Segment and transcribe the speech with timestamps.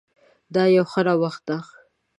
[0.53, 1.57] دا يو ښه نوښت ده